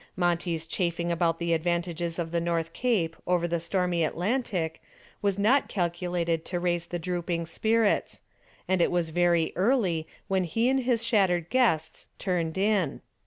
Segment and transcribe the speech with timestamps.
[0.15, 4.81] Monty's chafing about the advantages of the North Cape over the stormy Atlantic
[5.21, 8.23] was not calculated to raise the drooping spirits,
[8.67, 13.01] and it was very early when he and his shattered guests turned in.